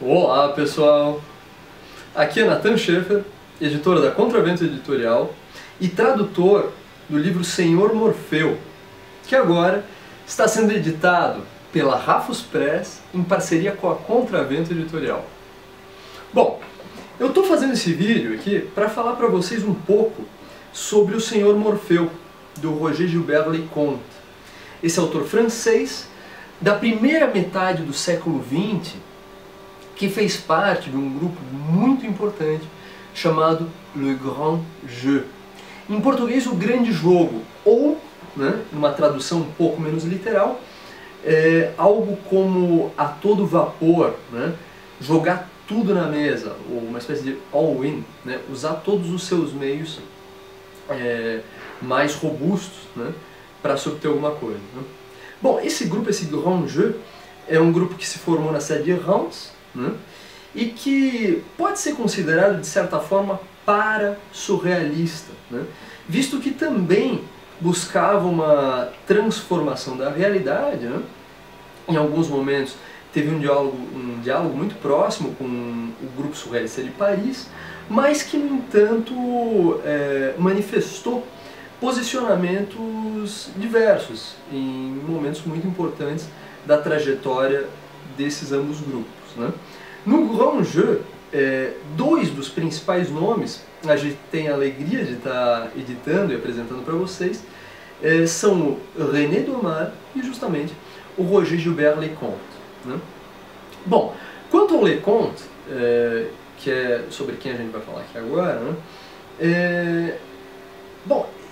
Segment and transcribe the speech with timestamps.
[0.00, 1.22] Olá pessoal,
[2.12, 3.22] aqui é Nathan Schaeffer,
[3.60, 5.32] editora da Contravento Editorial
[5.80, 6.72] e tradutor
[7.08, 8.58] do livro Senhor Morfeu,
[9.28, 9.84] que agora
[10.26, 11.42] está sendo editado
[11.72, 15.24] pela Rafus Press em parceria com a Contravento Editorial.
[16.32, 16.60] Bom,
[17.20, 20.24] eu estou fazendo esse vídeo aqui para falar para vocês um pouco
[20.72, 22.10] sobre o Senhor Morfeu,
[22.56, 24.21] do Roger Gilbert Leconte.
[24.82, 26.08] Esse autor francês
[26.60, 28.94] da primeira metade do século XX
[29.94, 32.64] que fez parte de um grupo muito importante
[33.14, 35.24] chamado Le Grand Jeu.
[35.88, 38.00] Em português, o grande jogo, ou,
[38.36, 40.60] né, numa tradução um pouco menos literal,
[41.24, 44.54] é algo como a todo vapor, né,
[45.00, 50.00] jogar tudo na mesa, ou uma espécie de all-in, né, usar todos os seus meios
[50.88, 51.40] é,
[51.80, 53.12] mais robustos né,
[53.62, 54.60] para se obter alguma coisa.
[54.74, 54.82] Né.
[55.40, 56.94] Bom, esse grupo, esse Grand Jeu,
[57.48, 59.92] é um grupo que se formou na cidade de Reims, né?
[60.54, 65.64] e que pode ser considerado, de certa forma, para-surrealista, né?
[66.08, 67.24] visto que também
[67.60, 70.84] buscava uma transformação da realidade.
[70.84, 71.00] Né?
[71.88, 72.74] Em alguns momentos
[73.12, 77.48] teve um diálogo, um diálogo muito próximo com o grupo surrealista de Paris,
[77.88, 81.26] mas que, no entanto, é, manifestou
[81.82, 86.28] posicionamentos diversos em momentos muito importantes
[86.64, 87.66] da trajetória
[88.16, 89.36] desses ambos grupos.
[89.36, 89.52] Né?
[90.06, 95.72] No Grand Jeu, é, dois dos principais nomes, a gente tem a alegria de estar
[95.76, 97.42] editando e apresentando para vocês,
[98.00, 100.72] é, são o René Domar e justamente
[101.18, 102.38] o Roger Gilbert Leconte.
[102.84, 102.96] Né?
[103.84, 104.14] Bom,
[104.52, 108.76] quanto ao Leconte, é, que é sobre quem a gente vai falar aqui agora, né?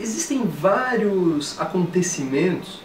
[0.00, 2.80] Existem vários acontecimentos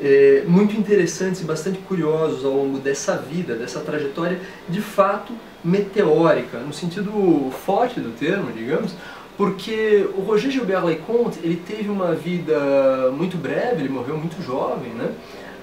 [0.00, 6.58] é, muito interessantes e bastante curiosos ao longo dessa vida, dessa trajetória de fato meteórica,
[6.58, 8.94] no sentido forte do termo, digamos,
[9.36, 14.92] porque o Roger Gilbert Leconte ele teve uma vida muito breve, ele morreu muito jovem,
[14.92, 15.12] né?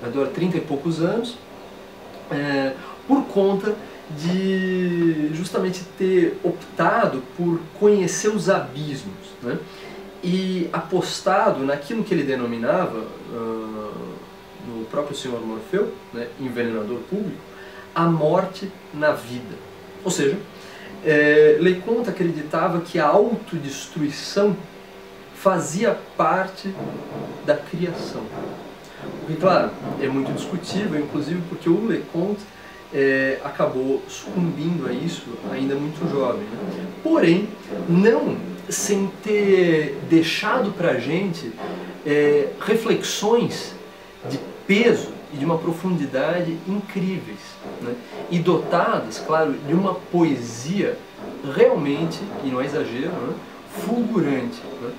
[0.04, 1.38] Adora 30 e poucos anos,
[2.32, 2.74] é,
[3.08, 3.76] por conta
[4.18, 9.58] de justamente ter optado por conhecer os abismos né?
[10.28, 14.18] E apostado naquilo que ele denominava uh,
[14.68, 17.40] no próprio senhor Morfeu, né, envenenador público,
[17.96, 19.56] a morte na vida.
[20.04, 20.38] Ou seja,
[21.06, 24.54] é, Leconte acreditava que a autodestruição
[25.34, 26.74] fazia parte
[27.46, 28.24] da criação.
[29.24, 29.72] O que, claro,
[30.02, 32.42] é muito discutível, inclusive porque o Leconte
[32.94, 35.24] é, acabou sucumbindo a isso
[35.54, 36.42] ainda muito jovem.
[36.42, 36.86] Né?
[37.02, 37.48] Porém,
[37.88, 41.52] não sem ter deixado para a gente
[42.06, 43.74] é, reflexões
[44.30, 47.40] de peso e de uma profundidade incríveis,
[47.82, 47.94] né?
[48.30, 50.98] e dotadas, claro, de uma poesia
[51.56, 53.34] realmente, e não é exagero, né?
[53.86, 54.62] fulgurante.
[54.82, 54.92] Né?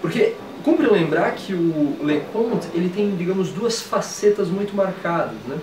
[0.00, 5.36] Porque cumpre lembrar que o Leconte ele tem, digamos, duas facetas muito marcadas.
[5.46, 5.58] Né?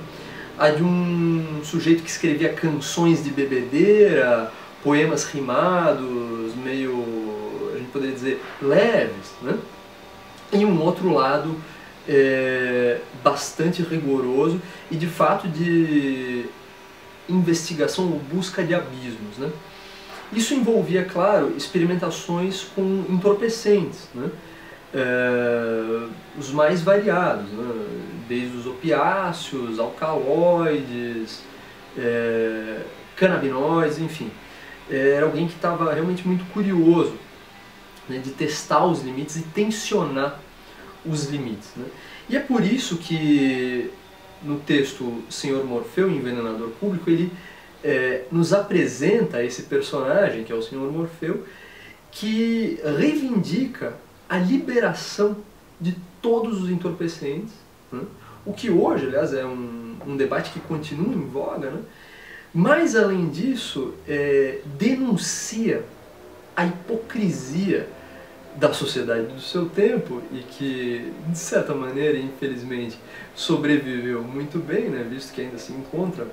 [0.57, 4.51] A de um sujeito que escrevia canções de bebedeira,
[4.83, 7.03] poemas rimados, meio,
[7.91, 9.57] poderia dizer, leves, né?
[10.51, 11.55] e um outro lado
[12.07, 16.45] é, bastante rigoroso e de fato de
[17.29, 19.37] investigação ou busca de abismos.
[19.37, 19.49] Né?
[20.33, 24.29] Isso envolvia, claro, experimentações com entorpecentes, né?
[24.93, 27.85] é, os mais variados, né?
[28.27, 31.43] desde os opiáceos, alcaloides,
[31.97, 32.79] é,
[33.15, 34.31] canabinoides, enfim.
[34.89, 37.17] Era alguém que estava realmente muito curioso
[38.07, 40.39] né, de testar os limites e tensionar
[41.05, 41.69] os limites.
[41.75, 41.85] Né?
[42.29, 43.91] E é por isso que
[44.43, 47.31] no texto Senhor Morfeu, Envenenador Público, ele
[47.83, 51.45] é, nos apresenta esse personagem, que é o Senhor Morfeu,
[52.11, 53.95] que reivindica
[54.27, 55.37] a liberação
[55.79, 57.53] de todos os entorpecentes,
[57.91, 58.01] né?
[58.45, 61.81] o que hoje, aliás, é um, um, debate que continua em voga, né?
[62.53, 65.83] mas além disso, é, denuncia
[66.55, 67.87] a hipocrisia
[68.55, 72.97] da sociedade do seu tempo e que, de certa maneira, infelizmente,
[73.33, 76.27] sobreviveu muito bem, né, visto que ainda se encontra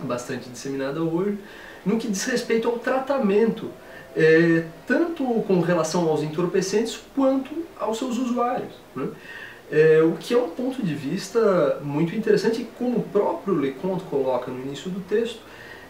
[0.00, 1.38] bastante disseminada hoje,
[1.84, 3.70] no que diz respeito ao tratamento,
[4.16, 8.72] é, tanto com relação aos entorpecentes quanto aos seus usuários.
[8.94, 9.08] Né?
[9.70, 14.50] É, o que é um ponto de vista muito interessante, como o próprio Leconte coloca
[14.50, 15.40] no início do texto,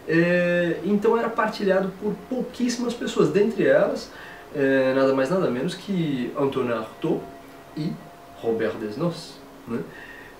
[0.07, 4.11] é, então era partilhado por pouquíssimas pessoas, dentre elas
[4.55, 7.21] é, nada mais nada menos que Antonin Artaud
[7.77, 7.91] e
[8.41, 9.39] Robert Desnos.
[9.67, 9.81] né?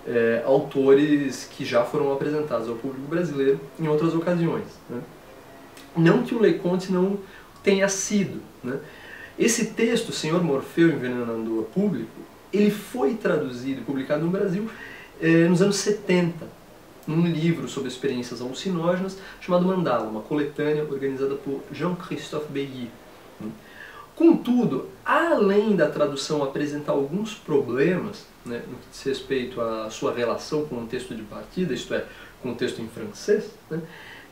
[0.06, 4.66] é, autores que já foram apresentados ao público brasileiro em outras ocasiões.
[4.88, 5.00] Né?
[5.96, 7.18] Não que o Leconte não
[7.62, 8.40] tenha sido.
[8.62, 8.78] Né?
[9.38, 12.10] Esse texto, Senhor Morfeu Envenenando o Público,
[12.52, 14.68] ele foi traduzido e publicado no Brasil
[15.20, 16.46] eh, nos anos 70,
[17.06, 22.90] num livro sobre experiências alucinógenas chamado Mandala, uma coletânea organizada por Jean-Christophe Beilly.
[24.22, 30.64] Contudo, além da tradução apresentar alguns problemas né, no que diz respeito à sua relação
[30.64, 32.04] com o texto de partida, isto é,
[32.40, 33.82] com o texto em francês, né,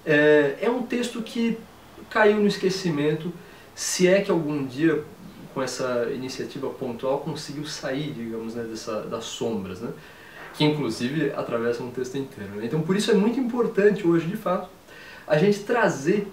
[0.07, 1.59] é, é um texto que
[2.09, 3.33] caiu no esquecimento,
[3.75, 5.03] se é que algum dia,
[5.53, 9.91] com essa iniciativa pontual, conseguiu sair, digamos, né, dessa, das sombras, né,
[10.55, 12.53] que inclusive atravessam o texto inteiro.
[12.53, 12.67] Né.
[12.67, 14.71] Então, por isso é muito importante hoje, de fato,
[15.27, 16.29] a gente trazer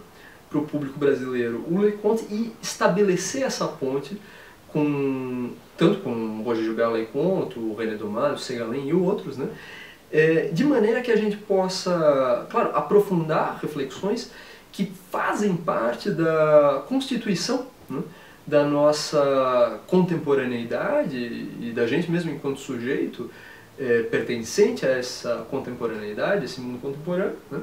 [0.49, 4.19] para o público brasileiro o Leconte e estabelecer essa ponte
[4.67, 9.47] com tanto com o Roger Gilbert Leconte, o René Domar, o Segalen e outros, né?
[10.11, 14.31] É, de maneira que a gente possa, claro, aprofundar reflexões
[14.71, 18.01] que fazem parte da constituição né?
[18.45, 23.29] da nossa contemporaneidade e da gente mesmo enquanto sujeito
[23.77, 27.59] é, pertencente a essa contemporaneidade, esse mundo contemporâneo, né?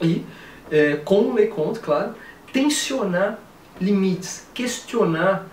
[0.00, 0.24] e
[0.70, 2.14] é, com o Leconte, claro,
[2.52, 3.38] tensionar
[3.80, 5.46] limites, questionar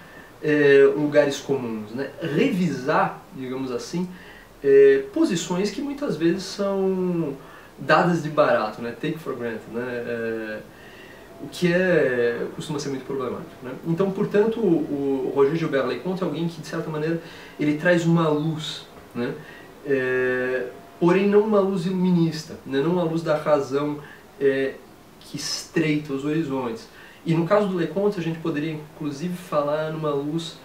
[0.44, 2.10] é, lugares comuns, né?
[2.22, 4.08] revisar, digamos assim,
[4.64, 7.36] é, posições que muitas vezes são
[7.78, 8.92] dadas de barato, né?
[8.92, 9.84] take for granted, né?
[9.84, 10.60] É,
[11.44, 13.50] o que é, costuma ser muito problemático.
[13.64, 13.72] Né?
[13.88, 17.20] Então, portanto, o, o Roger Gilbert Leconte é alguém que, de certa maneira,
[17.60, 18.86] ele traz uma luz,
[19.16, 19.34] né?
[19.84, 20.68] É,
[21.00, 22.80] porém não uma luz iluminista, né?
[22.80, 23.98] não uma luz da razão
[24.40, 24.76] é,
[25.32, 26.88] que estreita os horizontes.
[27.26, 30.58] E no caso do Leconte, a gente poderia inclusive falar numa luz,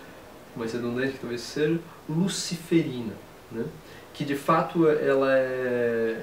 [0.57, 1.79] mais redundante que talvez seja,
[2.09, 3.13] luciferina,
[3.53, 3.65] né?
[4.13, 6.21] que de fato ela é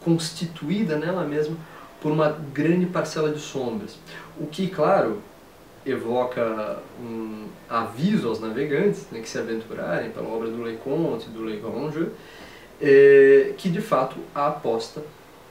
[0.00, 1.56] constituída nela mesma
[2.00, 3.98] por uma grande parcela de sombras.
[4.38, 5.20] O que, claro,
[5.84, 12.08] evoca um aviso aos navegantes né, que se aventurarem pela obra do Leconte, do Legrange,
[12.80, 15.02] é, que de fato a aposta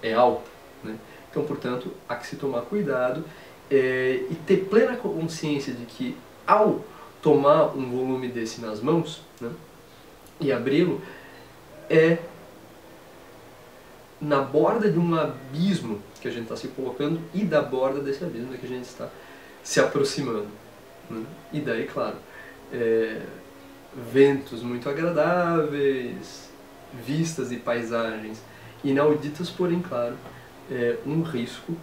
[0.02, 0.50] é alta.
[0.84, 0.96] Né?
[1.30, 3.24] Então, portanto, há que se tomar cuidado
[3.70, 6.84] é, e ter plena consciência de que ao
[7.22, 9.52] tomar um volume desse nas mãos né,
[10.40, 11.02] e abri-lo,
[11.90, 12.18] é
[14.20, 18.24] na borda de um abismo que a gente está se colocando e da borda desse
[18.24, 19.08] abismo que a gente está
[19.64, 20.48] se aproximando.
[21.10, 21.24] Né?
[21.54, 22.18] E daí, claro,
[22.74, 23.22] é,
[24.12, 26.50] ventos muito agradáveis,
[27.06, 28.42] vistas e paisagens
[28.84, 30.16] inauditas, porém, claro,
[30.72, 31.74] é um risco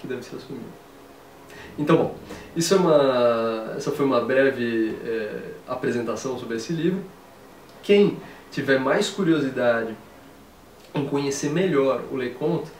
[0.00, 0.84] que deve ser assumido.
[1.78, 2.16] Então, bom,
[2.56, 7.00] isso é uma, essa foi uma breve é, apresentação sobre esse livro.
[7.82, 8.16] Quem
[8.50, 9.94] tiver mais curiosidade
[10.94, 12.70] em conhecer melhor o Leconte,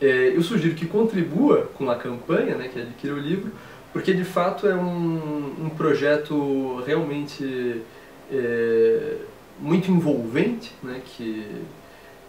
[0.00, 3.50] é, eu sugiro que contribua com a campanha, né, que adquira o livro,
[3.92, 7.82] porque de fato é um, um projeto realmente
[8.30, 9.16] é,
[9.58, 11.46] muito envolvente, né, que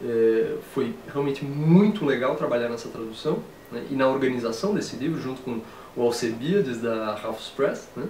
[0.04, 3.40] é, foi realmente muito legal trabalhar nessa tradução
[3.72, 5.62] né, e na organização desse livro, junto com
[5.96, 7.88] o Alcebiades da Ralph's Press.
[7.96, 8.08] Né.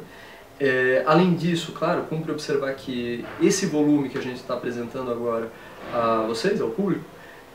[0.59, 5.51] É, além disso, claro, cumpre observar que esse volume que a gente está apresentando agora
[5.93, 7.03] a vocês, ao público,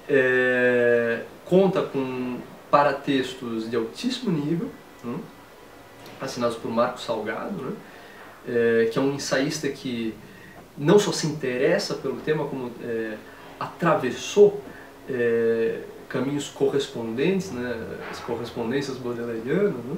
[0.08, 2.38] é, conta com
[2.70, 4.70] paratextos de altíssimo nível,
[5.02, 5.18] né,
[6.20, 7.72] assinados por Marco Salgado, né,
[8.46, 10.14] é, que é um ensaísta que
[10.76, 13.16] não só se interessa pelo tema, como é,
[13.60, 14.60] atravessou
[15.08, 19.96] é, caminhos correspondentes, né, as correspondências baudelairianas, né,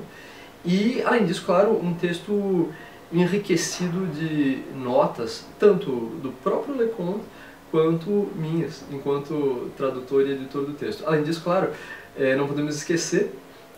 [0.65, 2.69] e, além disso, claro, um texto
[3.13, 7.25] enriquecido de notas, tanto do próprio Leconte,
[7.71, 11.05] quanto minhas, enquanto tradutor e editor do texto.
[11.07, 11.71] Além disso, claro,
[12.17, 13.33] é, não podemos esquecer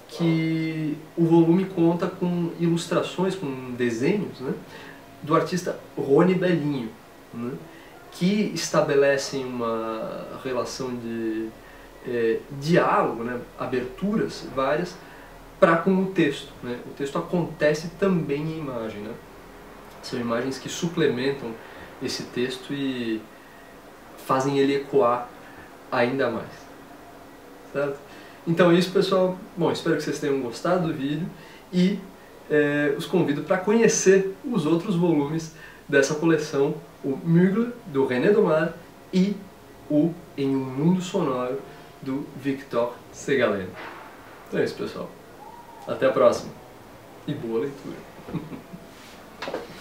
[0.08, 4.52] que o volume conta com ilustrações, com desenhos, né,
[5.22, 6.90] do artista Rony Belinho,
[7.32, 7.52] né,
[8.14, 11.48] que estabelecem uma relação de
[12.06, 14.96] é, diálogo, né, aberturas várias,
[15.58, 16.52] para com o texto.
[16.62, 16.78] Né?
[16.86, 19.00] O texto acontece também em imagem.
[19.00, 19.12] Né?
[20.02, 21.50] São imagens que suplementam
[22.02, 23.20] esse texto e
[24.26, 25.28] fazem ele ecoar
[25.90, 26.50] ainda mais.
[27.72, 27.98] Certo?
[28.46, 29.38] Então é isso, pessoal.
[29.56, 31.28] Bom, espero que vocês tenham gostado do vídeo
[31.72, 31.98] e
[32.50, 35.54] é, os convido para conhecer os outros volumes
[35.88, 36.74] dessa coleção,
[37.04, 38.74] o Mugler, do René Domar,
[39.12, 39.36] e
[39.90, 41.60] o Em um Mundo Sonoro,
[42.02, 43.70] do Victor Segaleno.
[44.48, 45.08] Então é isso, pessoal.
[45.86, 46.52] Até a próxima.
[47.26, 47.96] E boa leitura.